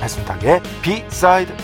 배순탁의 0.00 0.62
비사이드 0.82 1.54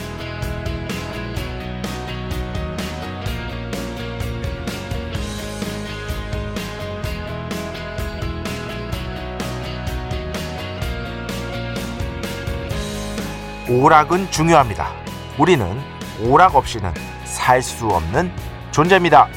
오락은 13.69 14.31
중요합니다. 14.31 14.93
우리는 15.39 15.67
오락 16.23 16.55
없이는 16.55 16.93
살 17.25 17.61
수 17.63 17.89
없는 17.89 18.31
존재입니다. 18.71 19.29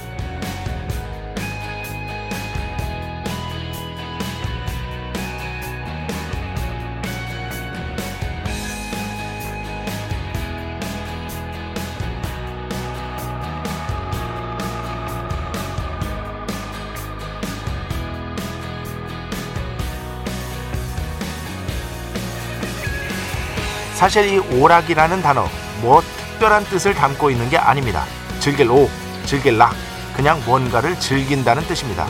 사실 24.00 24.33
이 24.33 24.39
오락이라는 24.39 25.22
단어 25.22 25.45
뭐 25.81 26.00
특별한 26.00 26.64
뜻을 26.64 26.94
담고 26.94 27.31
있는 27.31 27.50
게 27.50 27.58
아닙니다. 27.58 28.05
즐길 28.39 28.72
오, 28.72 28.89
즐길 29.25 29.58
락, 29.58 29.73
그냥 30.16 30.42
뭔가를 30.45 30.97
즐긴다는 30.97 31.64
뜻입니다. 31.64 32.08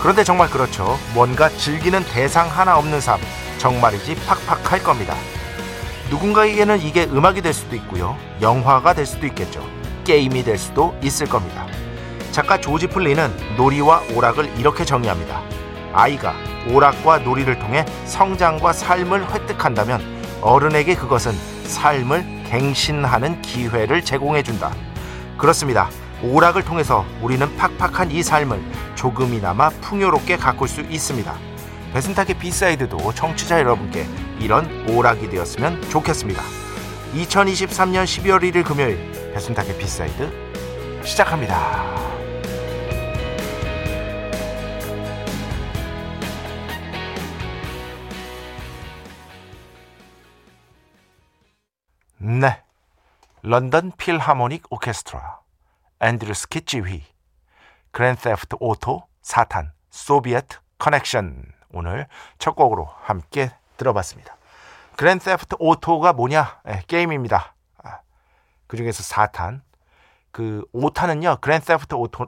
그런데 0.00 0.24
정말 0.24 0.48
그렇죠. 0.48 0.98
뭔가 1.12 1.50
즐기는 1.50 2.02
대상 2.06 2.48
하나 2.48 2.78
없는 2.78 3.02
삶, 3.02 3.20
정말이지 3.58 4.14
팍팍할 4.24 4.82
겁니다. 4.82 5.14
누군가에게는 6.08 6.80
이게 6.80 7.04
음악이 7.04 7.42
될 7.42 7.52
수도 7.52 7.76
있고요. 7.76 8.16
영화가 8.40 8.94
될 8.94 9.04
수도 9.04 9.26
있겠죠. 9.26 9.62
게임이 10.04 10.42
될 10.42 10.56
수도 10.56 10.98
있을 11.02 11.26
겁니다. 11.26 11.66
작가 12.32 12.58
조지 12.58 12.86
플리는 12.86 13.30
놀이와 13.58 14.04
오락을 14.14 14.50
이렇게 14.56 14.86
정의합니다. 14.86 15.42
아이가 15.92 16.34
오락과 16.70 17.18
놀이를 17.18 17.58
통해 17.58 17.84
성장과 18.06 18.72
삶을 18.72 19.34
획득한다면 19.34 20.15
어른에게 20.42 20.94
그것은 20.94 21.32
삶을 21.64 22.44
갱신하는 22.48 23.42
기회를 23.42 24.04
제공해 24.04 24.42
준다. 24.42 24.72
그렇습니다. 25.38 25.90
오락을 26.22 26.64
통해서 26.64 27.04
우리는 27.20 27.56
팍팍한 27.56 28.10
이 28.10 28.22
삶을 28.22 28.60
조금이나마 28.94 29.68
풍요롭게 29.68 30.36
가꿀 30.36 30.68
수 30.68 30.80
있습니다. 30.80 31.34
배순탁의 31.92 32.38
B 32.38 32.49
side도 32.49 33.12
청취자 33.12 33.58
여러분께 33.60 34.06
이런 34.40 34.88
오락이 34.88 35.28
되었으면 35.30 35.88
좋겠습니다. 35.88 36.42
2023년 37.14 38.04
12월 38.04 38.42
1일 38.42 38.64
금요일 38.64 39.32
배순탁의 39.32 39.78
B 39.78 39.88
side 39.88 40.30
시작합니다. 41.04 42.15
런던 53.48 53.92
필하모닉 53.96 54.64
오케스트라, 54.70 55.38
앤드류 56.00 56.34
스킷 56.34 56.66
지휘, 56.66 57.04
Grand 57.92 58.20
Theft 58.22 58.56
Auto, 58.58 59.04
4탄, 59.22 59.72
Soviet 59.88 60.58
Connection 60.78 61.44
오늘 61.70 62.08
첫 62.40 62.56
곡으로 62.56 62.90
함께 63.02 63.52
들어봤습니다. 63.76 64.36
Grand 64.96 65.22
Theft 65.22 65.54
Auto가 65.60 66.12
뭐냐? 66.12 66.60
네, 66.64 66.82
게임입니다. 66.88 67.54
아, 67.84 68.00
그 68.66 68.76
중에서 68.76 69.04
4탄. 69.04 69.62
그 70.32 70.64
5탄은요. 70.72 71.36
Grand 71.40 71.66
Theft 71.66 71.94
Auto 71.94 72.26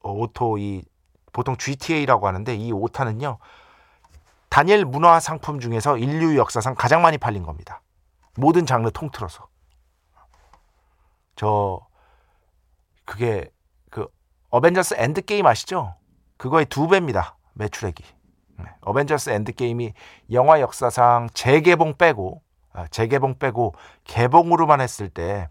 Auto 0.00 0.56
이 0.56 0.82
보통 1.34 1.58
GTA라고 1.58 2.26
하는데 2.26 2.54
이 2.54 2.72
5탄은요. 2.72 3.36
단일 4.48 4.86
문화 4.86 5.20
상품 5.20 5.60
중에서 5.60 5.98
인류 5.98 6.38
역사상 6.38 6.74
가장 6.74 7.02
많이 7.02 7.18
팔린 7.18 7.42
겁니다. 7.42 7.82
모든 8.36 8.64
장르 8.64 8.90
통틀어서. 8.90 9.52
저 11.36 11.80
그게 13.04 13.50
그 13.90 14.06
Avengers 14.50 14.94
Endgame 14.98 15.46
아시죠? 15.46 15.94
그거의 16.36 16.66
두 16.66 16.88
배입니다. 16.88 17.36
매출액이. 17.54 18.04
네. 18.58 18.64
Avengers 18.82 19.30
Endgame이 19.30 19.92
영화 20.32 20.60
역사상 20.60 21.28
재개봉 21.34 21.96
빼고 21.96 22.42
아, 22.72 22.86
재개봉 22.88 23.38
빼고 23.38 23.74
개봉으로만 24.04 24.80
했을 24.80 25.08
때 25.08 25.48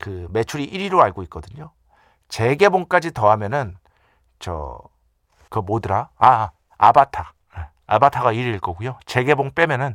그 0.00 0.28
매출이 0.30 0.70
1위로 0.70 1.00
알고 1.00 1.22
있거든요. 1.24 1.72
재개봉까지 2.28 3.12
더하면은 3.12 3.76
저 4.38 4.78
그 5.50 5.58
뭐더라? 5.58 6.08
아 6.16 6.50
아바타. 6.78 7.34
네. 7.56 7.62
아바타가 7.86 8.32
1위일 8.32 8.60
거고요. 8.60 8.98
재개봉 9.04 9.50
빼면은 9.54 9.94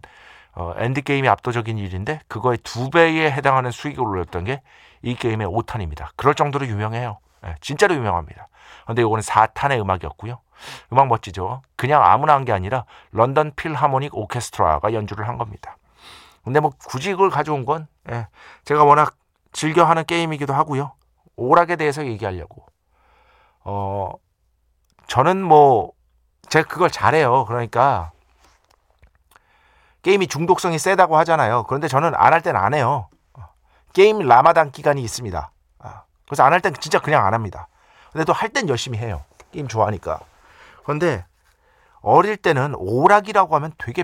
어, 0.55 0.73
엔드게임이 0.77 1.27
압도적인 1.27 1.77
일인데 1.77 2.21
그거의 2.27 2.57
두 2.63 2.89
배에 2.89 3.31
해당하는 3.31 3.71
수익을 3.71 4.03
올렸던 4.03 4.45
게 4.45 4.61
이 5.05 5.13
게임의 5.15 5.47
5탄입니다. 5.47 6.07
그럴 6.15 6.33
정도로 6.33 6.65
유명해요. 6.65 7.19
네, 7.43 7.55
진짜로 7.61 7.93
유명합니다. 7.93 8.47
근데 8.87 9.03
이거는 9.03 9.21
4탄의 9.21 9.79
음악이었고요. 9.79 10.39
음악 10.91 11.07
멋지죠. 11.07 11.61
그냥 11.75 12.03
아무나 12.03 12.33
한 12.33 12.43
게 12.43 12.51
아니라 12.51 12.85
런던 13.11 13.51
필하모닉 13.55 14.15
오케스트라가 14.15 14.93
연주를 14.93 15.27
한 15.27 15.37
겁니다. 15.37 15.77
근데 16.43 16.59
뭐 16.59 16.71
굳이 16.87 17.11
이걸 17.11 17.29
가져온 17.29 17.65
건 17.65 17.87
예, 18.09 18.27
제가 18.63 18.83
워낙 18.83 19.15
즐겨 19.51 19.83
하는 19.83 20.03
게임이기도 20.05 20.53
하고요. 20.53 20.93
오락에 21.35 21.75
대해서 21.75 22.03
얘기하려고. 22.05 22.65
어 23.63 24.11
저는 25.07 25.43
뭐 25.43 25.91
제가 26.49 26.67
그걸 26.67 26.89
잘해요. 26.89 27.45
그러니까 27.45 28.11
게임이 30.05 30.27
중독성이 30.27 30.77
세다고 30.77 31.17
하잖아요. 31.17 31.63
그런데 31.63 31.87
저는 31.87 32.13
안할 32.13 32.43
때는 32.43 32.59
안 32.59 32.75
해요. 32.75 33.09
게임 33.91 34.19
라마단 34.19 34.71
기간이 34.71 35.01
있습니다. 35.01 35.51
아, 35.79 36.03
그래서 36.27 36.43
안 36.43 36.53
할 36.53 36.61
땐 36.61 36.75
진짜 36.79 36.99
그냥 36.99 37.25
안 37.25 37.33
합니다. 37.33 37.67
근데 38.11 38.23
또 38.23 38.31
할 38.31 38.49
땐 38.53 38.69
열심히 38.69 38.99
해요. 38.99 39.25
게임 39.51 39.67
좋아하니까. 39.67 40.19
그런데 40.83 41.25
어릴 42.01 42.37
때는 42.37 42.75
오락이라고 42.75 43.55
하면 43.55 43.73
되게 43.79 44.03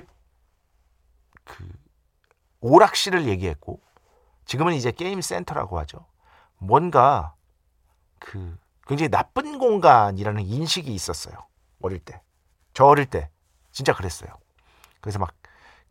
그 1.44 1.68
오락실을 2.62 3.26
얘기했고 3.26 3.80
지금은 4.44 4.72
이제 4.74 4.90
게임 4.90 5.20
센터라고 5.20 5.78
하죠. 5.78 6.04
뭔가 6.58 7.34
그 8.18 8.58
굉장히 8.88 9.08
나쁜 9.08 9.60
공간이라는 9.60 10.42
인식이 10.42 10.92
있었어요. 10.92 11.36
어릴 11.80 12.00
때. 12.00 12.20
저 12.74 12.86
어릴 12.86 13.06
때 13.06 13.30
진짜 13.70 13.92
그랬어요. 13.94 14.30
그래서 15.00 15.20
막 15.20 15.32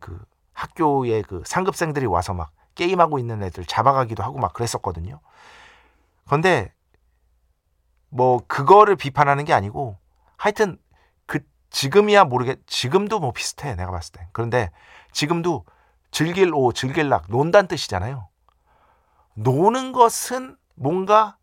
그 0.02 0.22
학교에 0.52 1.22
그 1.22 1.42
상급생들이 1.46 2.04
와서 2.04 2.34
막 2.34 2.50
게임하고 2.74 3.18
있는 3.18 3.42
애들 3.42 3.64
잡아가기도 3.64 4.22
하고 4.22 4.38
막 4.38 4.52
그랬었거든요. 4.52 5.20
그런데 6.26 6.74
뭐 8.10 8.42
그거를 8.46 8.96
비판하는 8.96 9.44
게 9.44 9.54
아니고 9.54 9.96
하여튼 10.36 10.78
그 11.26 11.38
지금이야 11.70 12.24
모르겠 12.24 12.58
지금도 12.66 13.20
뭐 13.20 13.32
비슷해 13.32 13.74
내가 13.74 13.90
봤을 13.90 14.12
때 14.12 14.28
그런데 14.32 14.70
지금도 15.12 15.64
즐길 16.10 16.52
오 16.52 16.72
즐길락 16.72 17.26
논단 17.28 17.68
뜻이잖아요. 17.68 18.28
노는 19.34 19.92
것은 19.92 20.56
뭔가 20.74 21.38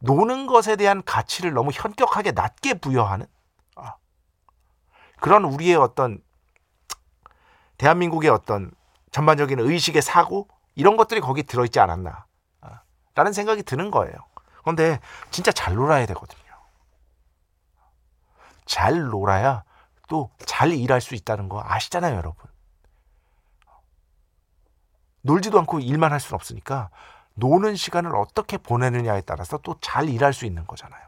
노는 0.00 0.46
것에 0.46 0.76
대한 0.76 1.02
가치를 1.02 1.52
너무 1.52 1.70
현격하게 1.72 2.32
낮게 2.32 2.74
부여하는 2.74 3.26
아, 3.76 3.96
그런 5.20 5.44
우리의 5.44 5.74
어떤 5.76 6.22
대한민국의 7.78 8.30
어떤 8.30 8.70
전반적인 9.10 9.58
의식의 9.60 10.02
사고 10.02 10.48
이런 10.74 10.96
것들이 10.96 11.20
거기 11.20 11.42
들어있지 11.42 11.80
않았나 11.80 12.26
아, 12.60 12.80
라는 13.14 13.32
생각이 13.32 13.62
드는 13.62 13.90
거예요. 13.90 14.14
그런데 14.62 15.00
진짜 15.30 15.50
잘 15.52 15.74
놀아야 15.74 16.06
되거든요. 16.06 16.42
잘 18.66 19.00
놀아야 19.06 19.64
또 20.08 20.30
잘 20.44 20.72
일할 20.72 21.00
수 21.00 21.14
있다는 21.14 21.48
거 21.48 21.62
아시잖아요, 21.64 22.16
여러분. 22.16 22.44
놀지도 25.22 25.58
않고 25.60 25.80
일만 25.80 26.12
할 26.12 26.20
수는 26.20 26.34
없으니까 26.34 26.90
노는 27.34 27.76
시간을 27.76 28.16
어떻게 28.16 28.56
보내느냐에 28.58 29.20
따라서 29.22 29.58
또 29.58 29.76
잘 29.80 30.08
일할 30.08 30.32
수 30.32 30.46
있는 30.46 30.66
거잖아요. 30.66 31.06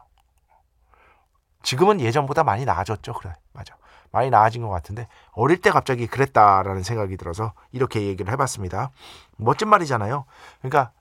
지금은 1.63 1.99
예전보다 2.01 2.43
많이 2.43 2.65
나아졌죠. 2.65 3.13
그래. 3.13 3.33
맞아. 3.53 3.75
많이 4.11 4.29
나아진 4.29 4.61
것 4.61 4.69
같은데 4.69 5.07
어릴 5.31 5.61
때 5.61 5.69
갑자기 5.71 6.07
그랬다라는 6.07 6.83
생각이 6.83 7.17
들어서 7.17 7.53
이렇게 7.71 8.01
얘기를 8.03 8.31
해봤습니다. 8.31 8.91
멋진 9.37 9.69
말이잖아요. 9.69 10.25
그러니까 10.61 10.91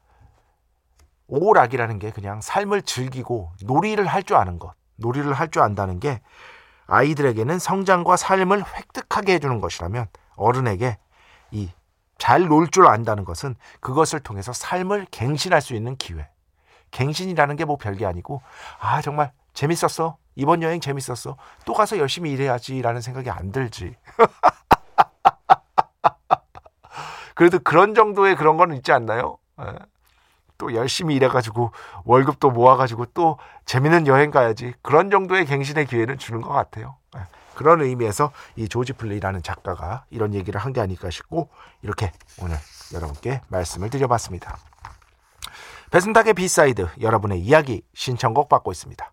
오락이라는 1.28 1.98
게 1.98 2.10
그냥 2.10 2.40
삶을 2.40 2.82
즐기고 2.82 3.52
놀이를 3.64 4.06
할 4.06 4.22
줄 4.24 4.36
아는 4.36 4.58
것, 4.58 4.74
놀이를 4.96 5.32
할 5.32 5.48
줄 5.50 5.62
안다는 5.62 6.00
게 6.00 6.20
아이들에게는 6.86 7.58
성장과 7.58 8.16
삶을 8.16 8.64
획득하게 8.76 9.34
해주는 9.34 9.60
것이라면 9.60 10.06
어른에게 10.36 10.98
이 11.52 11.70
잘 12.18 12.48
놀 12.50 12.68
줄 12.70 12.86
안다는 12.86 13.24
것은 13.24 13.54
그것을 13.80 14.20
통해서 14.20 14.52
삶을 14.52 15.06
갱신할 15.10 15.62
수 15.62 15.74
있는 15.74 15.96
기회. 15.96 16.28
갱신이라는 16.90 17.56
게 17.56 17.64
뭐 17.64 17.76
별게 17.78 18.04
아니고 18.04 18.42
아 18.78 19.00
정말 19.00 19.32
재밌었어. 19.54 20.18
이번 20.40 20.62
여행 20.62 20.81
재밌었어. 20.81 21.37
또 21.66 21.75
가서 21.75 21.98
열심히 21.98 22.32
일해야지라는 22.32 23.02
생각이 23.02 23.28
안 23.28 23.52
들지. 23.52 23.94
그래도 27.34 27.58
그런 27.58 27.94
정도의 27.94 28.37
그런 28.37 28.56
거는 28.56 28.76
있지 28.76 28.90
않나요? 28.90 29.37
예. 29.60 29.75
또 30.56 30.75
열심히 30.75 31.14
일해가지고 31.16 31.72
월급도 32.04 32.50
모아가지고 32.50 33.06
또 33.14 33.38
재밌는 33.66 34.06
여행 34.06 34.31
가야지. 34.31 34.72
그런 34.82 35.10
정도의 35.10 35.44
갱신의 35.44 35.87
기회는 35.87 36.16
주는 36.19 36.40
것 36.40 36.48
같아요. 36.50 36.96
예. 37.16 37.20
그런 37.54 37.82
의미에서 37.82 38.32
이 38.56 38.66
조지 38.69 38.94
플레이라는 38.94 39.43
작가가 39.43 40.04
이런 40.10 40.32
얘기를 40.34 40.58
한 40.58 40.72
게 40.72 40.81
아닐까 40.81 41.10
싶고 41.10 41.50
이렇게 41.82 42.12
오늘 42.40 42.56
여러분께 42.94 43.43
말씀을 43.48 43.90
드려봤습니다. 43.90 44.56
배순탁의 45.90 46.32
B 46.34 46.45
side 46.45 46.88
여러분의 47.00 47.40
이야기 47.40 47.82
신청곡 47.94 48.48
받고 48.48 48.70
있습니다. 48.72 49.12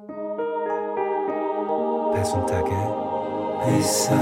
배순탁의 2.13 2.71
회사 3.65 4.15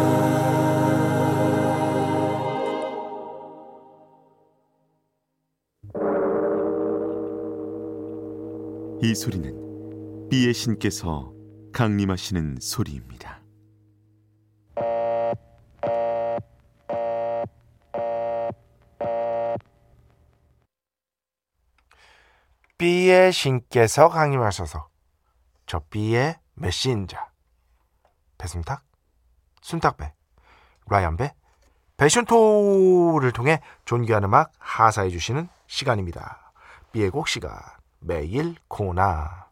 이 9.02 9.16
소리는 9.16 10.28
비의 10.30 10.54
신께서 10.54 11.34
강림하시는 11.72 12.58
소리입니다. 12.60 13.42
B의 22.78 23.32
신께서 23.34 24.10
강림하셔서 24.10 24.90
저 25.66 25.80
B의 25.90 26.36
메신저 26.56 27.29
배순탁, 28.40 28.82
순탁배, 29.62 30.14
라이언배, 30.88 31.36
배션토를 31.98 33.32
통해 33.34 33.62
존귀한 33.86 34.24
음악 34.24 34.52
하사해 34.58 35.10
주시는 35.10 35.50
시간입니다. 35.68 36.52
B의 36.92 37.12
곡 37.12 37.28
시간 37.28 37.54
매일 38.00 38.56
코너 38.70 39.50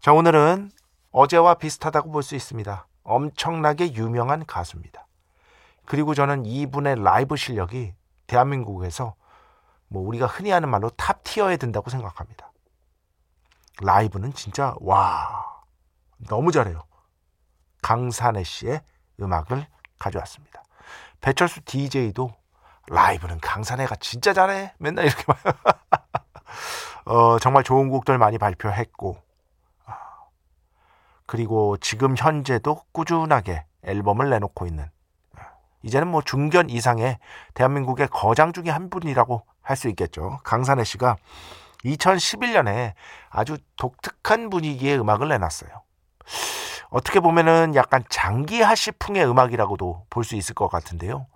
자 0.00 0.12
오늘은 0.12 0.72
어제와 1.12 1.54
비슷하다고 1.54 2.10
볼 2.10 2.22
수 2.22 2.34
있습니다. 2.34 2.86
엄청나게 3.04 3.94
유명한 3.94 4.44
가수입니다. 4.44 5.06
그리고 5.86 6.14
저는 6.14 6.44
이분의 6.44 7.02
라이브 7.02 7.36
실력이 7.36 7.94
대한민국에서 8.26 9.14
뭐 9.86 10.02
우리가 10.02 10.26
흔히 10.26 10.50
하는 10.50 10.68
말로 10.68 10.90
top 10.90 11.22
tier에 11.22 11.56
든다고 11.58 11.90
생각합니다. 11.90 12.50
라이브는 13.80 14.32
진짜 14.34 14.74
와 14.80 15.62
너무 16.18 16.50
잘해요. 16.50 16.82
강산에 17.84 18.42
씨의 18.44 18.80
음악을 19.20 19.66
가져왔습니다. 19.98 20.62
배철수 21.20 21.60
DJ도 21.66 22.32
라이브는 22.88 23.38
강산혜가 23.40 23.96
진짜 23.96 24.32
잘해. 24.32 24.72
맨날 24.78 25.04
이렇게 25.04 25.22
말. 25.26 25.36
어, 27.04 27.38
정말 27.38 27.62
좋은 27.62 27.90
곡들 27.90 28.16
많이 28.16 28.38
발표했고 28.38 29.18
아, 29.84 29.98
그리고 31.26 31.76
지금 31.76 32.16
현재도 32.16 32.84
꾸준하게 32.92 33.66
앨범을 33.82 34.30
내놓고 34.30 34.66
있는 34.66 34.88
아, 35.36 35.42
이제는 35.82 36.08
뭐 36.08 36.22
중견 36.22 36.70
이상의 36.70 37.18
대한민국의 37.52 38.08
거장 38.10 38.54
중에 38.54 38.70
한 38.70 38.88
분이라고 38.88 39.44
할 39.60 39.76
수 39.76 39.88
있겠죠. 39.90 40.38
강산혜 40.42 40.84
씨가 40.84 41.16
2011년에 41.84 42.94
아주 43.28 43.58
독특한 43.76 44.48
분위기의 44.48 44.98
음악을 44.98 45.28
내놨어요. 45.28 45.82
어떻게 46.94 47.18
보면은 47.18 47.74
약간 47.74 48.04
장기 48.08 48.62
하시풍의 48.62 49.28
음악이라고도 49.28 50.06
볼 50.10 50.22
수 50.22 50.36
있을 50.36 50.54
것 50.54 50.68
같은데요. 50.68 51.26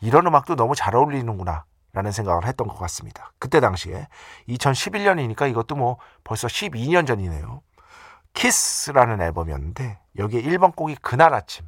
이런 0.00 0.24
음악도 0.28 0.54
너무 0.54 0.76
잘 0.76 0.94
어울리는구나. 0.94 1.64
라는 1.92 2.12
생각을 2.12 2.46
했던 2.46 2.68
것 2.68 2.78
같습니다. 2.78 3.32
그때 3.40 3.58
당시에 3.58 4.06
2011년이니까 4.48 5.50
이것도 5.50 5.74
뭐 5.74 5.98
벌써 6.22 6.46
12년 6.46 7.04
전이네요. 7.06 7.62
키스라는 8.34 9.20
앨범이었는데 9.20 9.98
여기에 10.18 10.42
1번 10.42 10.76
곡이 10.76 10.96
그날 10.96 11.34
아침. 11.34 11.66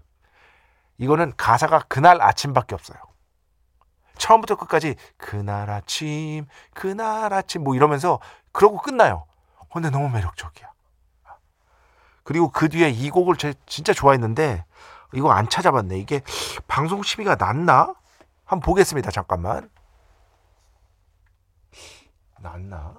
이거는 0.99 1.33
가사가 1.37 1.87
그날 1.89 2.23
아침밖에 2.23 2.77
없어요. 2.77 2.99
처음부터 4.19 4.55
끝까지 4.57 4.95
그날 5.17 5.71
아침, 5.71 6.47
그날 6.73 7.33
아침 7.33 7.65
뭐 7.65 7.75
이러면서 7.75 8.21
그러고 8.53 8.77
끝나요. 8.77 9.25
근데 9.73 9.91
너무 9.91 10.09
매력적이야. 10.11 10.70
그리고 12.31 12.49
그 12.49 12.69
뒤에 12.69 12.91
이 12.91 13.11
곡을 13.11 13.35
제 13.35 13.55
진짜 13.67 13.93
좋아했는데 13.93 14.65
이거 15.15 15.33
안 15.33 15.49
찾아봤네. 15.49 15.99
이게 15.99 16.23
방송 16.69 17.03
심의가 17.03 17.35
났나? 17.35 17.93
한번 18.45 18.61
보겠습니다. 18.61 19.11
잠깐만. 19.11 19.69
났나? 22.39 22.95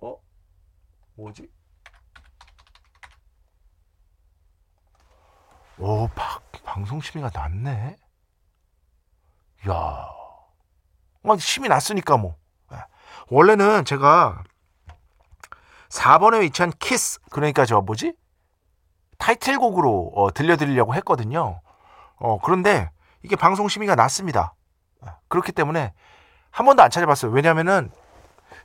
어? 0.00 0.16
뭐지? 1.16 1.50
오, 5.76 6.08
바, 6.14 6.40
방송 6.64 6.98
심의가 7.02 7.28
났네. 7.28 7.98
야. 9.68 9.74
아, 9.74 11.36
심의 11.38 11.68
났으니까 11.68 12.16
뭐. 12.16 12.42
예. 13.30 13.34
원래는 13.34 13.84
제가 13.84 14.42
4번에 15.88 16.40
위치한 16.40 16.72
키스 16.78 17.20
그러니까 17.30 17.64
저 17.64 17.80
뭐지? 17.80 18.14
타이틀곡으로 19.18 20.12
어, 20.14 20.32
들려드리려고 20.32 20.94
했거든요. 20.96 21.60
어, 22.16 22.38
그런데 22.42 22.90
이게 23.22 23.36
방송 23.36 23.68
심의가 23.68 23.94
났습니다. 23.94 24.54
그렇기 25.28 25.52
때문에 25.52 25.92
한 26.50 26.66
번도 26.66 26.82
안 26.82 26.90
찾아봤어요. 26.90 27.32
왜냐면은 27.32 27.90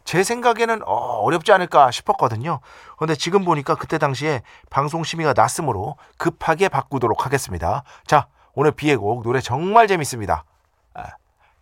제 0.04 0.24
생각에는 0.24 0.82
어, 0.86 0.94
어렵지 0.94 1.52
않을까 1.52 1.92
싶었거든요. 1.92 2.60
그런데 2.98 3.16
지금 3.16 3.46
보니까 3.46 3.76
그때 3.76 3.98
당시에 3.98 4.42
방송 4.70 5.04
심의가 5.04 5.34
났으므로 5.34 5.98
급하게 6.18 6.70
바꾸도록 6.70 7.26
하겠습니다. 7.26 7.84
자, 8.06 8.28
오늘 8.54 8.72
비의 8.72 8.98
곡 8.98 9.24
노래 9.24 9.40
정말 9.40 9.88
재밌습니다. 9.88 10.44
아, 10.94 11.04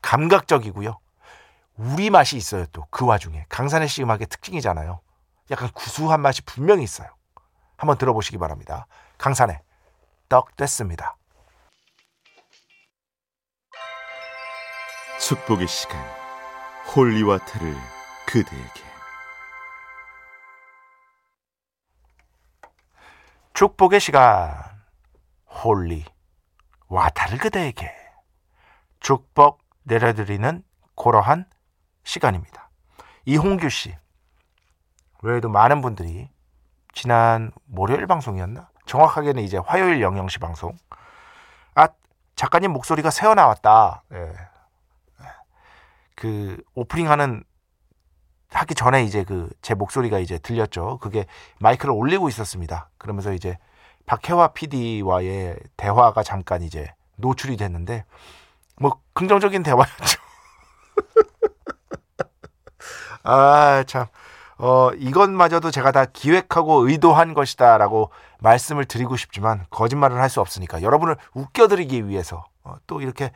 감각적이고요. 0.01 0.97
우리 1.77 2.09
맛이 2.09 2.37
있어요 2.37 2.65
또 2.67 2.87
그 2.89 3.05
와중에 3.05 3.45
강산에 3.49 3.87
씨 3.87 4.01
음악의 4.03 4.27
특징이잖아요. 4.27 5.01
약간 5.51 5.69
구수한 5.73 6.21
맛이 6.21 6.41
분명히 6.41 6.83
있어요. 6.83 7.09
한번 7.77 7.97
들어보시기 7.97 8.37
바랍니다. 8.37 8.87
강산에 9.17 9.61
떡 10.29 10.55
됐습니다. 10.55 11.15
축복의 15.19 15.67
시간 15.67 16.03
holy 16.95 17.20
water를 17.20 17.75
그대에게 18.25 18.81
축복의 23.53 23.99
시간 23.99 24.53
holy 25.47 26.05
water를 26.87 27.37
그대에게 27.39 27.91
축복 28.99 29.63
내려드리는 29.83 30.63
그러한 30.95 31.45
시간입니다. 32.07 32.69
이홍규 33.25 33.69
씨 33.69 33.93
외에도 35.21 35.49
많은 35.49 35.81
분들이 35.81 36.29
지난 36.93 37.51
월요일 37.75 38.07
방송이었나? 38.07 38.69
정확하게는 38.85 39.43
이제 39.43 39.57
화요일 39.57 40.01
영영시 40.01 40.39
방송. 40.39 40.77
아 41.75 41.89
작가님 42.35 42.71
목소리가 42.71 43.09
새어 43.11 43.35
나왔다. 43.35 44.03
예. 44.13 44.33
그 46.15 46.63
오프닝 46.73 47.11
하는 47.11 47.43
하기 48.51 48.73
전에 48.73 49.03
이제 49.03 49.23
그 49.25 49.49
제 49.61 49.73
목소리가 49.73 50.19
이제 50.19 50.39
들렸죠. 50.39 50.99
그게 50.99 51.25
마이크를 51.59 51.93
올리고 51.93 52.29
있었습니다. 52.29 52.89
그러면서 52.97 53.33
이제 53.33 53.57
박혜화 54.05 54.53
PD와의 54.53 55.59
대화가 55.75 56.23
잠깐 56.23 56.61
이제 56.61 56.89
노출이 57.17 57.57
됐는데 57.57 58.05
뭐 58.79 59.01
긍정적인 59.13 59.61
대화였죠. 59.63 60.21
아 63.29 63.83
참. 63.87 64.05
어, 64.59 64.89
이것마저도 64.97 65.69
제가 65.69 65.91
다 65.91 66.05
기획하고 66.05 66.87
의도한 66.87 67.33
것이다 67.35 67.77
라고 67.77 68.09
말씀을 68.39 68.85
드리고 68.85 69.15
싶지만 69.17 69.65
거짓말을 69.69 70.19
할 70.19 70.29
수 70.29 70.41
없으니까 70.41 70.81
여러분을 70.81 71.15
웃겨드리기 71.35 72.07
위해서 72.07 72.45
어, 72.63 72.75
또 72.87 73.01
이렇게 73.01 73.31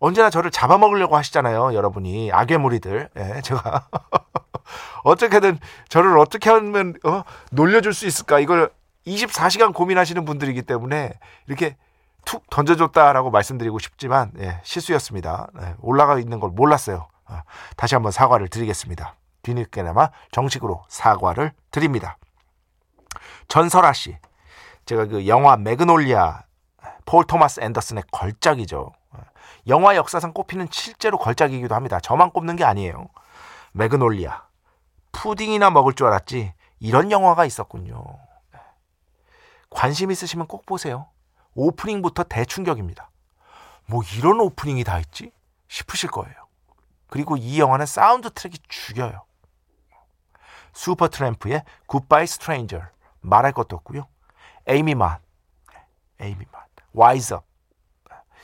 언제나 0.00 0.28
저를 0.28 0.50
잡아먹으려고 0.50 1.16
하시잖아요, 1.16 1.72
여러분이 1.74 2.30
악의 2.32 2.58
무리들. 2.58 3.08
예, 3.16 3.40
제가 3.42 3.86
어떻게든 5.04 5.58
저를 5.88 6.18
어떻게 6.18 6.50
하면 6.50 6.94
어, 7.04 7.22
놀려줄 7.52 7.94
수 7.94 8.06
있을까 8.06 8.40
이걸 8.40 8.70
24시간 9.06 9.72
고민하시는 9.72 10.24
분들이기 10.24 10.62
때문에 10.62 11.12
이렇게 11.46 11.76
툭 12.24 12.48
던져줬다라고 12.50 13.30
말씀드리고 13.30 13.78
싶지만 13.78 14.32
예, 14.40 14.60
실수였습니다. 14.64 15.46
예, 15.62 15.74
올라가 15.80 16.18
있는 16.18 16.40
걸 16.40 16.50
몰랐어요. 16.50 17.06
어, 17.28 17.40
다시 17.76 17.94
한번 17.94 18.12
사과를 18.12 18.48
드리겠습니다. 18.48 19.14
뒤늦게나마 19.46 20.10
정식으로 20.32 20.82
사과를 20.88 21.52
드립니다. 21.70 22.18
전설아 23.46 23.92
씨, 23.92 24.18
제가 24.86 25.06
그 25.06 25.28
영화 25.28 25.56
매그놀리아 25.56 26.42
폴 27.04 27.24
토마스 27.24 27.60
앤더슨의 27.60 28.02
걸작이죠. 28.10 28.92
영화 29.68 29.94
역사상 29.94 30.32
꼽히는 30.32 30.66
실제로 30.72 31.16
걸작이기도 31.16 31.76
합니다. 31.76 32.00
저만 32.00 32.30
꼽는 32.30 32.56
게 32.56 32.64
아니에요. 32.64 33.08
매그놀리아. 33.72 34.44
푸딩이나 35.12 35.70
먹을 35.70 35.92
줄 35.92 36.08
알았지 36.08 36.52
이런 36.80 37.12
영화가 37.12 37.44
있었군요. 37.44 38.02
관심 39.70 40.10
있으시면 40.10 40.48
꼭 40.48 40.66
보세요. 40.66 41.08
오프닝부터 41.54 42.24
대충격입니다. 42.24 43.10
뭐 43.86 44.02
이런 44.16 44.40
오프닝이 44.40 44.82
다 44.82 44.98
있지? 44.98 45.32
싶으실 45.68 46.10
거예요. 46.10 46.34
그리고 47.08 47.36
이 47.36 47.60
영화는 47.60 47.86
사운드 47.86 48.30
트랙이 48.30 48.58
죽여요. 48.68 49.25
Supertramp의 50.76 51.64
Goodbye 51.86 52.26
Stranger 52.26 52.82
말할 53.22 53.52
것도 53.52 53.76
없고요. 53.76 54.06
Aimee 54.66 54.92
Mann, 54.92 55.18
Aimee 56.20 56.41
Mann, 56.41 56.62
Wise 56.92 57.22
Up. 57.22 57.44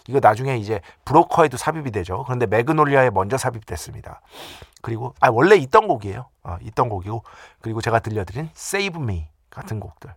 이거 0.09 0.19
나중에 0.19 0.57
이제 0.57 0.81
브로커에도 1.05 1.59
삽입이 1.59 1.91
되죠. 1.93 2.25
그런데 2.25 2.47
매그놀리아에 2.47 3.11
먼저 3.11 3.37
삽입됐습니다. 3.37 4.23
그리고 4.81 5.15
아 5.21 5.29
원래 5.31 5.57
있던 5.57 5.87
곡이에요. 5.87 6.29
어, 6.43 6.57
있던 6.63 6.89
곡이고 6.89 7.23
그리고 7.61 7.81
제가 7.81 8.01
들려드린 8.01 8.49
Save 8.57 9.01
Me 9.01 9.29
같은 9.51 9.79
곡들. 9.79 10.13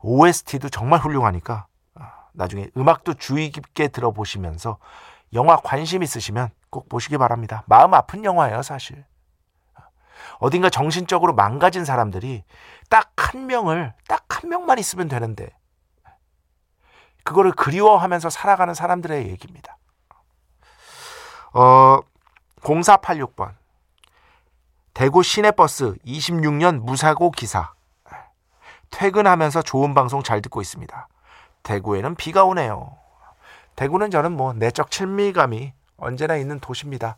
OST도 0.00 0.68
정말 0.68 0.98
훌륭하니까 1.00 1.66
어, 1.94 2.02
나중에 2.32 2.68
음악도 2.76 3.14
주의 3.14 3.50
깊게 3.50 3.88
들어보시면서 3.88 4.78
영화 5.32 5.56
관심 5.56 6.02
있으시면 6.02 6.50
꼭 6.68 6.88
보시기 6.88 7.16
바랍니다. 7.16 7.62
마음 7.66 7.94
아픈 7.94 8.24
영화예요, 8.24 8.62
사실. 8.62 9.04
어딘가 10.38 10.70
정신적으로 10.70 11.34
망가진 11.34 11.84
사람들이 11.84 12.44
딱 12.88 13.10
한 13.30 13.46
명을 13.46 13.94
딱 14.08 14.24
한 14.28 14.48
명만 14.48 14.78
있으면 14.78 15.08
되는데 15.08 15.50
그거를 17.24 17.52
그리워하면서 17.52 18.30
살아가는 18.30 18.72
사람들의 18.74 19.28
얘기입니다. 19.28 19.76
어 21.52 22.00
0486번 22.60 23.54
대구 24.94 25.22
시내버스 25.22 25.94
26년 26.06 26.80
무사고 26.80 27.30
기사 27.30 27.72
퇴근하면서 28.90 29.62
좋은 29.62 29.94
방송 29.94 30.22
잘 30.22 30.42
듣고 30.42 30.60
있습니다. 30.60 31.08
대구에는 31.62 32.14
비가 32.16 32.44
오네요. 32.44 32.96
대구는 33.76 34.10
저는 34.10 34.32
뭐 34.32 34.52
내적 34.54 34.90
친밀감이 34.90 35.72
언제나 35.98 36.36
있는 36.36 36.58
도시입니다. 36.60 37.16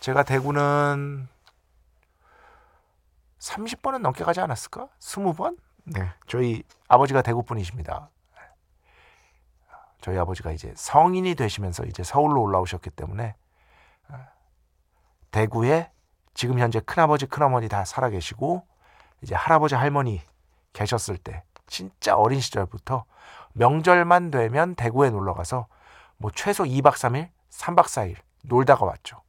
제가 0.00 0.22
대구는 0.22 1.28
30번은 3.38 4.00
넘게 4.00 4.24
가지 4.24 4.40
않았을까? 4.40 4.88
20번? 4.98 5.58
네. 5.84 6.10
저희 6.26 6.62
아버지가 6.88 7.22
대구 7.22 7.42
분이십니다. 7.42 8.10
저희 10.00 10.16
아버지가 10.18 10.52
이제 10.52 10.72
성인이 10.76 11.34
되시면서 11.34 11.84
이제 11.84 12.02
서울로 12.02 12.42
올라오셨기 12.42 12.90
때문에 12.90 13.34
대구에 15.30 15.90
지금 16.34 16.58
현재 16.58 16.80
큰아버지 16.80 17.26
큰어머니 17.26 17.68
다 17.68 17.84
살아 17.84 18.08
계시고 18.08 18.66
이제 19.22 19.34
할아버지 19.34 19.74
할머니 19.74 20.22
계셨을 20.72 21.18
때 21.18 21.42
진짜 21.66 22.16
어린 22.16 22.40
시절부터 22.40 23.04
명절만 23.54 24.30
되면 24.30 24.74
대구에 24.74 25.10
놀러 25.10 25.34
가서 25.34 25.66
뭐 26.16 26.30
최소 26.34 26.64
2박 26.64 26.92
3일, 26.92 27.30
3박 27.50 27.84
4일 27.84 28.16
놀다가 28.44 28.86
왔죠. 28.86 29.20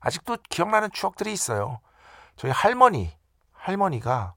아직도 0.00 0.38
기억나는 0.48 0.90
추억들이 0.92 1.32
있어요. 1.32 1.80
저희 2.36 2.50
할머니, 2.50 3.12
할머니가 3.52 4.34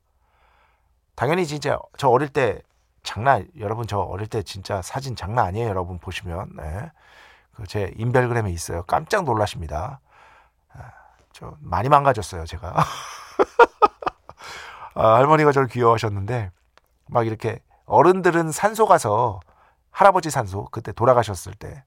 당연히 1.15 1.45
진짜 1.45 1.79
저 1.97 2.09
어릴 2.09 2.29
때 2.29 2.61
장난 3.03 3.47
여러분 3.59 3.87
저 3.87 3.99
어릴 3.99 4.27
때 4.27 4.43
진짜 4.43 4.81
사진 4.81 5.15
장난 5.15 5.45
아니에요 5.47 5.69
여러분 5.69 5.99
보시면. 5.99 6.51
네. 6.55 6.91
그제 7.55 7.93
인별그램에 7.97 8.51
있어요. 8.51 8.83
깜짝 8.83 9.23
놀라십니다. 9.23 10.01
아, 10.73 10.91
저 11.31 11.55
많이 11.61 11.87
망가졌어요 11.87 12.45
제가. 12.45 12.75
아, 14.95 15.07
할머니가 15.15 15.51
저를 15.51 15.67
귀여워하셨는데 15.69 16.51
막 17.07 17.27
이렇게 17.27 17.59
어른들은 17.85 18.51
산소 18.51 18.85
가서 18.87 19.39
할아버지 19.91 20.29
산소 20.29 20.65
그때 20.71 20.91
돌아가셨을 20.91 21.53
때 21.53 21.83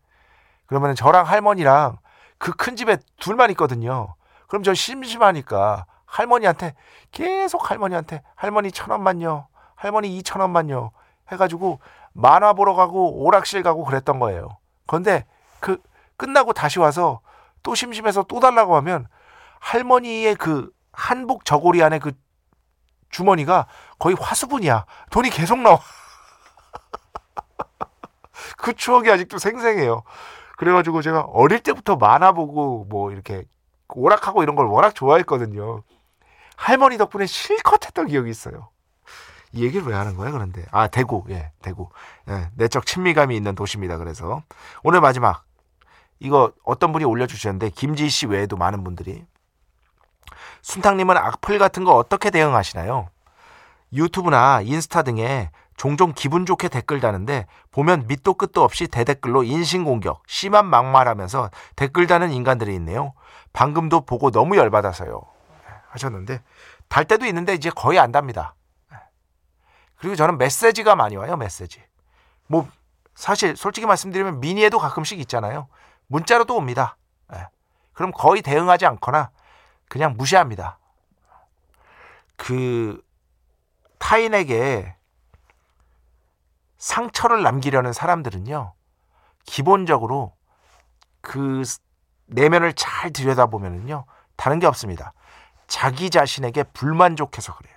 그러면 0.67 0.95
저랑 0.95 1.27
할머니랑 1.27 1.99
그 2.38 2.53
큰 2.53 2.77
집에 2.77 2.99
둘만 3.19 3.50
있거든요. 3.50 4.15
그럼 4.47 4.62
저 4.62 4.73
심심하니까 4.73 5.87
할머니한테 6.09 6.75
계속 7.12 7.71
할머니한테 7.71 8.23
할머니 8.35 8.73
천 8.73 8.91
원만요 8.91 9.47
할머니 9.77 10.17
이천 10.17 10.41
원만요 10.41 10.91
해가지고 11.31 11.81
만화 12.12 12.55
보러 12.55 12.75
가고 12.75 13.23
오락실 13.23 13.62
가고 13.62 13.85
그랬던 13.85 14.19
거예요. 14.19 14.59
그런데 14.87 15.27
그 15.61 15.81
끝나고 16.17 16.53
다시 16.53 16.79
와서 16.79 17.21
또 17.62 17.75
심심해서 17.75 18.23
또 18.25 18.41
달라고 18.41 18.75
하면 18.77 19.07
할머니의 19.61 20.35
그 20.37 20.71
한복 20.93 21.45
저고리 21.45 21.83
안에 21.83 21.99
그 21.99 22.12
주머니가 23.11 23.67
거의 23.99 24.17
화수분이야. 24.19 24.87
돈이 25.11 25.31
계속 25.31 25.59
나와. 25.59 25.79
그 28.57 28.75
추억이 28.75 29.11
아직도 29.11 29.38
생생해요. 29.38 30.03
그래가지고 30.57 31.03
제가 31.03 31.21
어릴 31.21 31.61
때부터 31.61 31.97
만화 31.97 32.33
보고 32.33 32.85
뭐 32.88 33.12
이렇게 33.12 33.45
오락하고 33.88 34.43
이런 34.43 34.57
걸 34.57 34.67
워낙 34.67 34.95
좋아했거든요. 34.95 35.83
할머니 36.59 36.99
덕분에 36.99 37.27
실컷 37.27 37.87
했던 37.87 38.09
기억이 38.09 38.29
있어요. 38.29 38.69
이 39.53 39.65
얘기를 39.65 39.87
왜 39.87 39.95
하는 39.95 40.17
거야 40.17 40.33
그런데 40.33 40.67
아 40.73 40.88
대구 40.88 41.25
예 41.31 41.53
대구 41.62 41.88
예, 42.29 42.50
내적 42.57 42.85
친밀감이 42.85 43.35
있는 43.35 43.55
도시입니다 43.55 43.97
그래서 43.97 44.43
오늘 44.83 45.00
마지막 45.00 45.45
이거 46.19 46.53
어떤 46.65 46.93
분이 46.93 47.05
올려주셨는데 47.05 47.71
김지희 47.71 48.11
씨 48.11 48.27
외에도 48.27 48.57
많은 48.57 48.85
분들이 48.85 49.25
순탕님은 50.62 51.17
악플 51.17 51.59
같은 51.59 51.85
거 51.85 51.95
어떻게 51.95 52.29
대응하시나요? 52.29 53.09
유튜브나 53.93 54.61
인스타 54.62 55.03
등에 55.03 55.50
종종 55.77 56.12
기분 56.12 56.45
좋게 56.45 56.69
댓글 56.69 57.00
다는데 57.00 57.47
보면 57.71 58.07
밑도 58.09 58.35
끝도 58.35 58.65
없이 58.65 58.88
대댓글로 58.88 59.45
인신공격, 59.45 60.25
심한 60.27 60.67
막말하면서 60.67 61.50
댓글 61.77 62.09
다는 62.09 62.33
인간들이 62.33 62.75
있네요. 62.75 63.15
방금도 63.53 64.03
보고 64.03 64.31
너무 64.31 64.57
열받아서요. 64.57 65.38
하셨는데 65.88 66.42
달 66.88 67.04
때도 67.04 67.26
있는데 67.26 67.54
이제 67.54 67.71
거의 67.71 67.99
안 67.99 68.12
답니다. 68.12 68.54
그리고 69.97 70.14
저는 70.14 70.38
메시지가 70.38 70.95
많이 70.95 71.16
와요. 71.16 71.37
메시지. 71.37 71.83
뭐 72.47 72.68
사실 73.14 73.57
솔직히 73.57 73.87
말씀드리면 73.87 74.40
미니에도 74.40 74.78
가끔씩 74.78 75.18
있잖아요. 75.21 75.68
문자로도 76.07 76.57
옵니다. 76.57 76.97
그럼 77.92 78.12
거의 78.12 78.42
대응하지 78.42 78.87
않거나 78.87 79.30
그냥 79.88 80.14
무시합니다. 80.16 80.78
그 82.37 83.02
타인에게 83.99 84.95
상처를 86.76 87.42
남기려는 87.42 87.92
사람들은요, 87.92 88.73
기본적으로 89.45 90.37
그 91.21 91.62
내면을 92.26 92.73
잘 92.75 93.12
들여다보면요, 93.12 94.04
다른 94.37 94.61
게 94.61 94.66
없습니다. 94.68 95.12
자기 95.69 96.11
자신에게 96.11 96.65
불만족해서 96.65 97.55
그래요. 97.55 97.77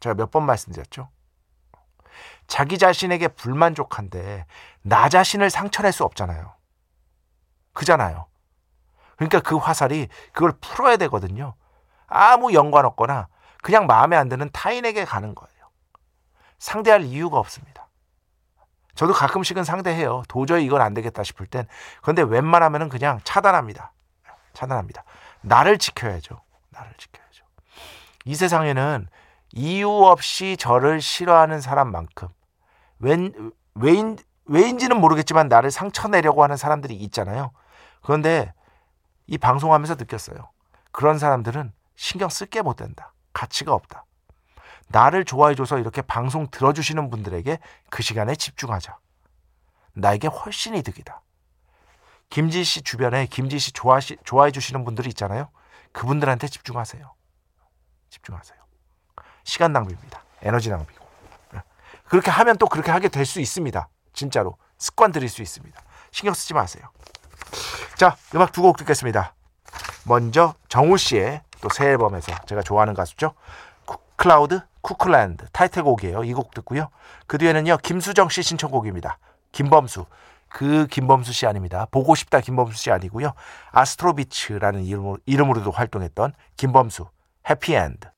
제가 0.00 0.14
몇 0.14 0.30
번 0.30 0.46
말씀드렸죠? 0.46 1.10
자기 2.46 2.78
자신에게 2.78 3.28
불만족한데, 3.28 4.46
나 4.82 5.08
자신을 5.08 5.50
상처낼 5.50 5.92
수 5.92 6.04
없잖아요. 6.04 6.54
그잖아요. 7.72 8.26
그러니까 9.16 9.40
그 9.40 9.56
화살이 9.56 10.08
그걸 10.32 10.52
풀어야 10.60 10.96
되거든요. 10.96 11.54
아무 12.06 12.52
연관 12.52 12.84
없거나 12.84 13.28
그냥 13.62 13.86
마음에 13.86 14.16
안 14.16 14.28
드는 14.28 14.50
타인에게 14.52 15.04
가는 15.04 15.34
거예요. 15.34 15.52
상대할 16.58 17.02
이유가 17.02 17.38
없습니다. 17.38 17.88
저도 18.94 19.12
가끔씩은 19.12 19.64
상대해요. 19.64 20.22
도저히 20.28 20.64
이건 20.66 20.82
안 20.82 20.92
되겠다 20.92 21.22
싶을 21.22 21.46
땐. 21.46 21.66
그런데 22.02 22.22
웬만하면 22.22 22.88
그냥 22.88 23.20
차단합니다. 23.24 23.92
차단합니다. 24.52 25.04
나를 25.40 25.78
지켜야죠. 25.78 26.40
나를 26.82 26.94
지켜야죠. 26.96 27.44
이 28.24 28.34
세상에는 28.34 29.08
이유 29.52 29.88
없이 29.88 30.56
저를 30.58 31.00
싫어하는 31.00 31.60
사람만큼 31.60 32.28
웬, 32.98 33.52
왜인, 33.74 34.18
왜인지는 34.46 35.00
모르겠지만 35.00 35.48
나를 35.48 35.70
상처내려고 35.70 36.42
하는 36.42 36.56
사람들이 36.56 36.94
있잖아요. 36.94 37.52
그런데 38.02 38.52
이 39.26 39.38
방송하면서 39.38 39.96
느꼈어요. 39.96 40.50
그런 40.90 41.18
사람들은 41.18 41.72
신경 41.96 42.28
쓸게 42.28 42.62
못 42.62 42.76
된다. 42.76 43.12
가치가 43.32 43.72
없다. 43.72 44.04
나를 44.88 45.24
좋아해줘서 45.24 45.78
이렇게 45.78 46.02
방송 46.02 46.48
들어주시는 46.50 47.08
분들에게 47.10 47.58
그 47.88 48.02
시간에 48.02 48.34
집중하자. 48.34 48.98
나에게 49.94 50.28
훨씬 50.28 50.74
이득이다. 50.74 51.22
김지 52.28 52.64
씨 52.64 52.82
주변에 52.82 53.26
김지 53.26 53.58
씨 53.58 53.72
좋아시, 53.72 54.16
좋아해 54.24 54.50
주시는 54.50 54.84
분들이 54.84 55.08
있잖아요. 55.10 55.50
그분들한테 55.92 56.48
집중하세요. 56.48 57.12
집중하세요. 58.10 58.58
시간 59.44 59.72
낭비입니다. 59.72 60.22
에너지 60.42 60.70
낭비고. 60.70 61.02
그렇게 62.08 62.30
하면 62.30 62.58
또 62.58 62.66
그렇게 62.66 62.90
하게 62.90 63.08
될 63.08 63.24
수 63.24 63.40
있습니다. 63.40 63.88
진짜로. 64.12 64.56
습관 64.78 65.12
들일 65.12 65.28
수 65.28 65.40
있습니다. 65.42 65.80
신경 66.10 66.34
쓰지 66.34 66.52
마세요. 66.54 66.84
자, 67.96 68.16
음악 68.34 68.52
두 68.52 68.62
곡 68.62 68.76
듣겠습니다. 68.78 69.34
먼저 70.04 70.54
정우 70.68 70.96
씨의 70.98 71.42
또 71.60 71.68
새 71.70 71.86
앨범에서 71.86 72.32
제가 72.46 72.62
좋아하는 72.62 72.92
가수죠. 72.94 73.34
클라우드 74.16 74.60
쿠클랜드 74.82 75.46
타이틀곡이에요. 75.52 76.24
이 76.24 76.32
곡 76.34 76.52
듣고요. 76.54 76.90
그 77.26 77.38
뒤에는요. 77.38 77.78
김수정 77.78 78.28
씨 78.28 78.42
신청곡입니다. 78.42 79.18
김범수. 79.52 80.06
그 80.52 80.86
김범수 80.86 81.32
씨 81.32 81.46
아닙니다. 81.46 81.86
보고 81.90 82.14
싶다 82.14 82.40
김범수 82.40 82.76
씨 82.76 82.90
아니고요. 82.90 83.32
아스트로비츠라는 83.70 84.84
이름으로, 84.84 85.18
이름으로도 85.26 85.70
활동했던 85.70 86.34
김범수. 86.56 87.08
해피엔드. 87.48 88.08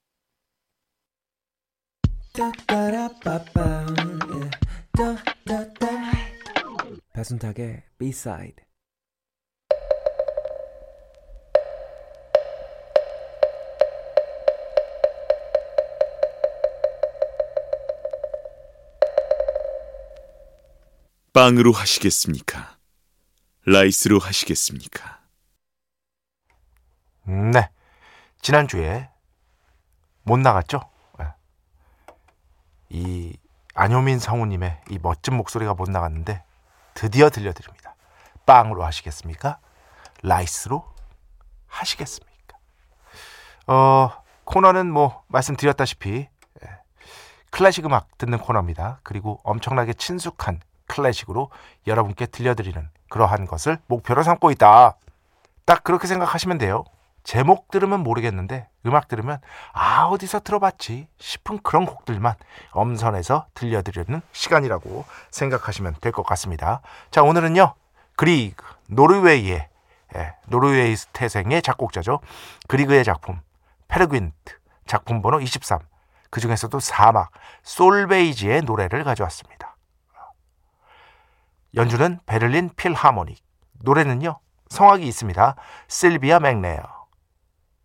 배순탁의 7.13 7.85
B-side 7.99 8.65
빵으로 21.35 21.73
하시겠습니까? 21.73 22.79
라이스로 23.67 24.21
하시겠습니까? 24.21 25.19
음, 27.27 27.51
네. 27.51 27.71
지난주에 28.41 29.11
못 30.23 30.39
나갔죠? 30.39 30.81
네. 31.19 31.27
이 32.91 33.37
안효민 33.75 34.21
성우님의 34.21 34.81
이 34.91 34.99
멋진 35.03 35.35
목소리가 35.35 35.75
못 35.75 35.91
나갔는데 35.91 36.45
드디어 36.95 37.31
들려드립니다. 37.31 37.97
빵으로 38.47 38.85
하시겠습니까? 38.85 39.59
라이스로 40.23 40.85
하시겠습니까? 41.67 42.59
어, 43.67 44.23
코너는 44.45 44.89
뭐 44.89 45.25
말씀드렸다시피 45.27 46.29
예, 46.63 46.69
클래식 47.51 47.87
음악 47.87 48.17
듣는 48.19 48.39
코너입니다. 48.39 49.01
그리고 49.03 49.41
엄청나게 49.43 49.95
친숙한 49.95 50.61
클래식으로 50.95 51.51
여러분께 51.87 52.27
들려드리는 52.27 52.89
그러한 53.09 53.47
것을 53.47 53.79
목표로 53.87 54.23
삼고 54.23 54.51
있다. 54.53 54.97
딱 55.65 55.85
그렇게 55.85 56.07
생각하시면 56.07 56.59
돼요. 56.59 56.85
제목 57.25 57.71
들으면 57.71 58.01
모르겠는데 58.01 58.69
음악 58.87 59.09
들으면 59.09 59.39
아 59.73 60.05
어디서 60.05 60.41
들어봤지 60.41 61.09
싶은 61.19 61.59
그런 61.63 61.87
곡들만 61.87 62.35
엄선해서 62.73 63.47
들려드리는 63.55 64.21
시간이라고 64.33 65.05
생각하시면 65.31 65.97
될 66.01 66.13
것 66.13 66.25
같습니다. 66.27 66.81
자 67.11 67.23
오늘은요 67.23 67.75
그리그 68.17 68.65
노르웨이의 68.89 69.69
예, 70.17 70.35
노르웨이 70.47 70.95
태생의 71.13 71.63
작곡자죠. 71.63 72.21
그리그의 72.69 73.05
작품 73.05 73.41
페르귄트 73.89 74.55
작품 74.87 75.23
번호 75.23 75.41
23. 75.41 75.81
그 76.31 76.41
중에서도 76.41 76.79
사막 76.79 77.31
솔베이지의 77.63 78.63
노래를 78.63 79.03
가져왔습니다. 79.03 79.74
연주는 81.77 82.19
베를린 82.27 82.71
필하모닉. 82.77 83.43
노래는요 83.83 84.39
성악이 84.69 85.07
있습니다. 85.07 85.57
실비아 85.89 86.39
맥네어. 86.41 86.83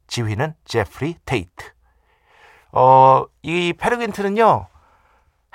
지휘는 0.08 0.56
제프리 0.66 1.18
테이트. 1.26 1.74
어, 2.72 3.26
이 3.42 3.74
페르귄트는요. 3.74 4.68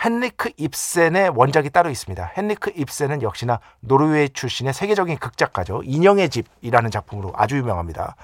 헨리크 0.05 0.51
입센의 0.57 1.31
원작이 1.35 1.71
따로 1.71 1.89
있습니다. 1.89 2.33
헨리크 2.37 2.73
입센은 2.75 3.23
역시나 3.23 3.61
노르웨이 3.81 4.29
출신의 4.29 4.75
세계적인 4.75 5.19
극작가죠. 5.19 5.83
인형의 5.85 6.31
집이라는 6.31 6.91
작품으로 6.91 7.33
아주 7.37 7.57
유명합니다. 7.57 8.17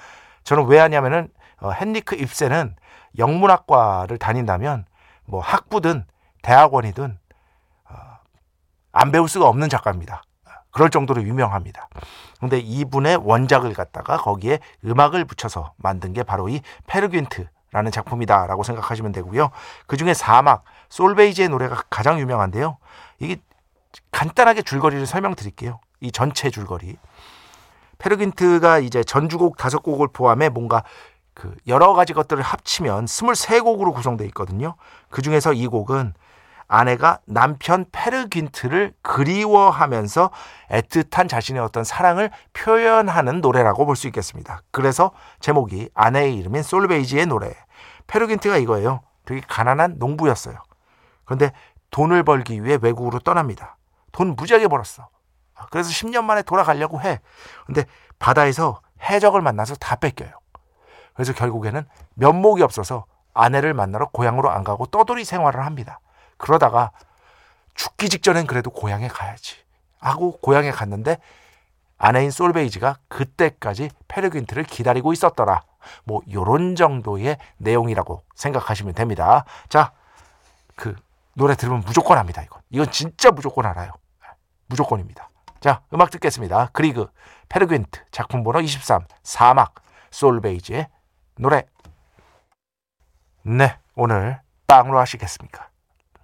저는 0.43 0.65
왜 0.65 0.79
아냐면은 0.79 1.29
어, 1.59 1.71
헨리크 1.71 2.15
입센은 2.15 2.75
영문학과를 3.17 4.17
다닌다면 4.17 4.85
뭐 5.25 5.39
학부든 5.41 6.05
대학원이든 6.41 7.17
어, 7.17 7.20
안 8.91 9.11
배울 9.11 9.27
수가 9.27 9.47
없는 9.47 9.69
작가입니다. 9.69 10.23
그럴 10.71 10.89
정도로 10.89 11.23
유명합니다. 11.23 11.89
근데 12.39 12.57
이분의 12.57 13.17
원작을 13.23 13.73
갖다가 13.73 14.17
거기에 14.17 14.59
음악을 14.85 15.25
붙여서 15.25 15.73
만든 15.77 16.13
게 16.13 16.23
바로 16.23 16.49
이 16.49 16.61
페르귄트라는 16.87 17.91
작품이다라고 17.91 18.63
생각하시면 18.63 19.11
되고요. 19.11 19.51
그 19.85 19.97
중에 19.97 20.13
사막 20.13 20.63
솔베이지의 20.89 21.49
노래가 21.49 21.83
가장 21.89 22.19
유명한데요. 22.19 22.77
이게 23.19 23.37
간단하게 24.11 24.61
줄거리를 24.61 25.05
설명드릴게요. 25.05 25.79
이 25.99 26.11
전체 26.11 26.49
줄거리. 26.49 26.97
페르귄트가 27.97 28.79
이제 28.79 29.03
전주곡 29.03 29.57
다섯 29.57 29.83
곡을 29.83 30.07
포함해 30.11 30.49
뭔가 30.49 30.83
그 31.33 31.55
여러 31.67 31.93
가지 31.93 32.13
것들을 32.13 32.41
합치면 32.41 33.05
23곡으로 33.05 33.93
구성되어 33.93 34.25
있거든요. 34.27 34.75
그 35.09 35.21
중에서 35.21 35.53
이 35.53 35.67
곡은 35.67 36.13
아내가 36.73 37.19
남편 37.25 37.85
페르귄트를 37.91 38.93
그리워하면서 39.01 40.31
애틋한 40.69 41.27
자신의 41.27 41.61
어떤 41.61 41.83
사랑을 41.83 42.31
표현하는 42.53 43.41
노래라고 43.41 43.85
볼 43.85 43.97
수 43.97 44.07
있겠습니다. 44.07 44.61
그래서 44.71 45.11
제목이 45.41 45.89
아내의 45.93 46.37
이름인 46.37 46.63
솔베이지의 46.63 47.25
노래. 47.25 47.53
페르귄트가 48.07 48.55
이거예요. 48.55 49.01
되게 49.25 49.41
가난한 49.45 49.95
농부였어요. 49.99 50.55
그런데 51.25 51.51
돈을 51.91 52.23
벌기 52.23 52.63
위해 52.63 52.79
외국으로 52.81 53.19
떠납니다. 53.19 53.75
돈 54.13 54.37
무지하게 54.37 54.69
벌었어. 54.69 55.09
그래서 55.71 55.89
10년 55.89 56.23
만에 56.23 56.41
돌아가려고 56.41 57.01
해. 57.01 57.19
근데 57.65 57.83
바다에서 58.17 58.79
해적을 59.01 59.41
만나서 59.41 59.75
다 59.75 59.97
뺏겨요. 59.97 60.31
그래서 61.15 61.33
결국에는 61.33 61.85
면목이 62.13 62.63
없어서 62.63 63.05
아내를 63.33 63.73
만나러 63.73 64.07
고향으로 64.07 64.49
안 64.49 64.63
가고 64.63 64.85
떠돌이 64.85 65.25
생활을 65.25 65.65
합니다. 65.65 65.99
그러다가 66.41 66.91
죽기 67.75 68.09
직전엔 68.09 68.47
그래도 68.47 68.71
고향에 68.71 69.07
가야지 69.07 69.57
하고 69.99 70.37
고향에 70.39 70.71
갔는데 70.71 71.17
아내인 71.99 72.31
솔베이지가 72.31 72.97
그때까지 73.07 73.91
페르귄트를 74.07 74.63
기다리고 74.63 75.13
있었더라. 75.13 75.61
뭐 76.03 76.21
요런 76.31 76.75
정도의 76.75 77.37
내용이라고 77.57 78.23
생각하시면 78.33 78.95
됩니다. 78.95 79.45
자, 79.69 79.91
그 80.75 80.95
노래 81.35 81.55
들으면 81.55 81.83
무조건 81.85 82.17
합니다. 82.17 82.41
이건 82.41 82.61
이건 82.71 82.91
진짜 82.91 83.29
무조건 83.29 83.67
알아요. 83.67 83.91
무조건입니다. 84.65 85.29
자, 85.59 85.83
음악 85.93 86.09
듣겠습니다. 86.09 86.69
그리그 86.73 87.07
페르귄트 87.49 88.03
작품 88.09 88.43
번호 88.43 88.61
23 88.61 89.05
사막 89.21 89.75
솔베이지의 90.09 90.87
노래. 91.37 91.65
네, 93.43 93.77
오늘 93.95 94.41
빵으로 94.65 94.99
하시겠습니까? 94.99 95.70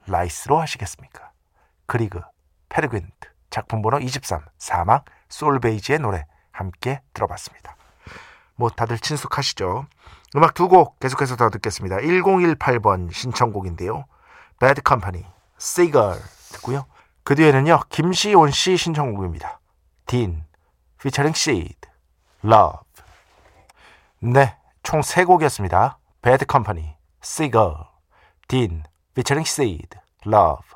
rice로 0.07 0.59
하시겠습니까? 0.59 1.31
그리그 1.85 2.21
페르귄트 2.69 3.11
작품 3.49 3.81
번호 3.81 3.99
23 3.99 4.41
사막 4.57 5.05
솔베이지의 5.29 5.99
노래 5.99 6.25
함께 6.51 7.01
들어봤습니다. 7.13 7.75
뭐 8.55 8.69
다들 8.69 8.97
친숙하시죠? 8.99 9.85
음악 10.35 10.53
두 10.53 10.67
곡 10.67 10.99
계속해서 10.99 11.35
더 11.35 11.49
듣겠습니다. 11.49 11.97
1018번 11.97 13.13
신청곡인데요. 13.13 14.05
Bad 14.59 14.81
Company, 14.85 15.23
Seagull 15.59 16.19
듣고요. 16.53 16.85
그 17.23 17.35
뒤에는요. 17.35 17.81
김시온 17.89 18.51
씨 18.51 18.75
신청곡입니다. 18.77 19.59
딘, 20.05 20.43
featuring 20.99 21.37
Seed, 21.37 21.77
Love. 22.43 22.79
네, 24.19 24.57
총세 24.83 25.23
곡이었습니다. 25.23 25.99
Bad 26.21 26.45
Company, 26.49 26.95
Seagull, 27.23 27.75
딘, 28.47 28.83
featuring 29.17 29.49
Seed, 29.49 29.89
Love. 30.27 30.67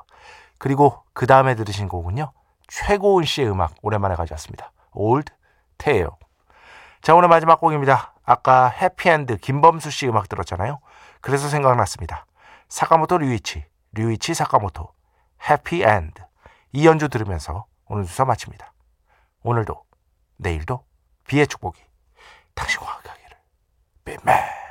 그리고 0.58 1.04
그 1.12 1.26
다음에 1.28 1.54
들으신 1.54 1.88
곡은요. 1.88 2.32
최고은 2.66 3.24
씨의 3.24 3.48
음악 3.48 3.74
오랜만에 3.82 4.16
가져왔습니다. 4.16 4.72
Old 4.92 5.32
Tale. 5.78 6.10
자, 7.02 7.14
오늘 7.14 7.28
마지막 7.28 7.60
곡입니다. 7.60 8.14
아까 8.24 8.68
해피엔드 8.68 9.38
김범수 9.38 9.90
씨 9.90 10.08
음악 10.08 10.28
들었잖아요. 10.28 10.80
그래서 11.20 11.48
생각났습니다. 11.48 12.26
사카모토 12.68 13.18
류이치, 13.18 13.64
류이치 13.92 14.34
사카모토, 14.34 14.92
해피엔드. 15.48 16.22
이 16.72 16.86
연주 16.86 17.08
들으면서 17.08 17.66
오늘 17.86 18.04
주사 18.04 18.24
마칩니다. 18.24 18.72
오늘도, 19.42 19.84
내일도 20.38 20.84
비의 21.28 21.46
축복이 21.46 21.80
당신과 22.54 22.86
함께 22.86 23.08
하기를. 23.08 23.36
빈맨. 24.04 24.61